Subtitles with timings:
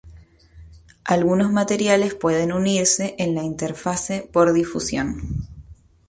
[1.03, 5.47] Algunos materiales pueden unirse en la interfase por difusión.